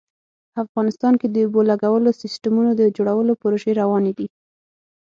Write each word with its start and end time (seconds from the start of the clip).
افغانستان 0.63 1.13
کې 1.21 1.27
د 1.29 1.37
اوبو 1.45 1.61
لګولو 1.71 2.09
سیسټمونو 2.21 2.71
د 2.75 2.81
جوړولو 2.97 3.33
پروژې 3.41 3.71
روانې 3.81 4.13
دي 4.17 4.27